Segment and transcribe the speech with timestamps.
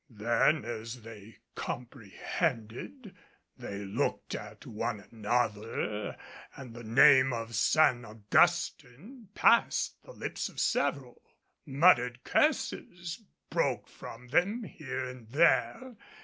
[0.09, 3.15] Then as they comprehended,
[3.55, 6.17] they looked at one another
[6.55, 11.21] and the name of San Augustin passed the lips of several.
[11.67, 15.95] Muttered curses broke from them here and there.